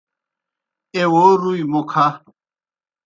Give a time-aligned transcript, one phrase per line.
[0.95, 2.05] ایہ وو روْئی موْ کھہ